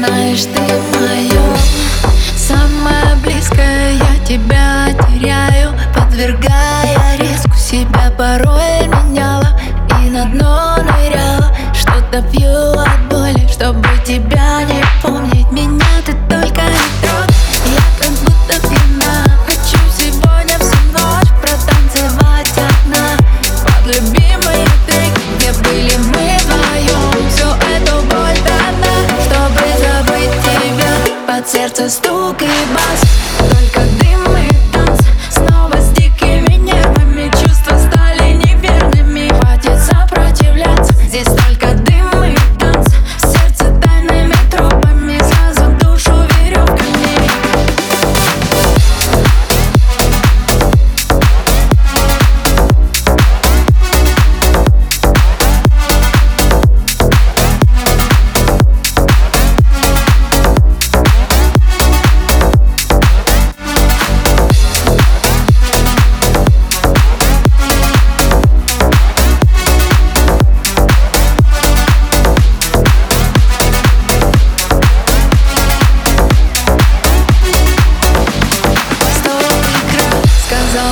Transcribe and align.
знаешь, 0.00 0.44
ты 0.44 0.60
мое 0.98 1.56
Самое 2.36 3.16
близкое. 3.22 3.92
Я 3.92 4.24
тебя 4.24 4.88
теряю 5.06 5.72
Подвергая 5.94 7.18
риску 7.18 7.54
себя 7.56 8.10
порой 8.16 8.99
сердце 31.50 31.88
стук 31.88 32.42
и 32.42 32.46
бас. 32.72 33.02
Только 33.50 33.99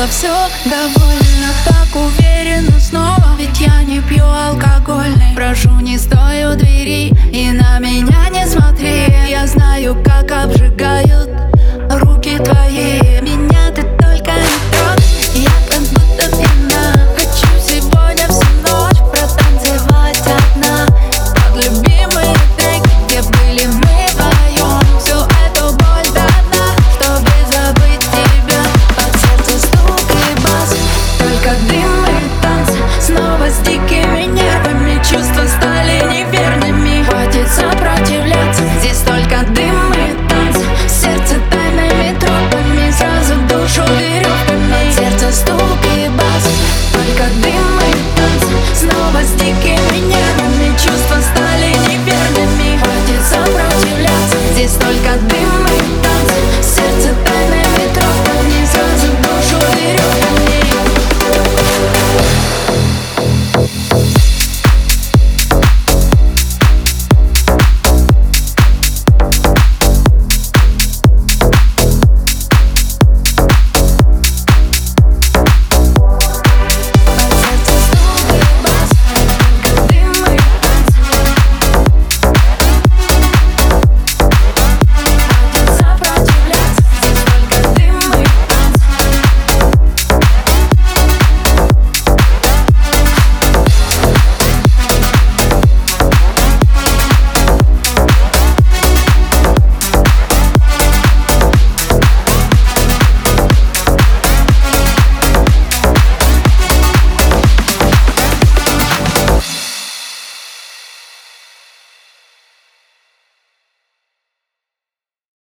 было 0.00 0.08
все 0.08 0.28
довольно. 0.64 1.19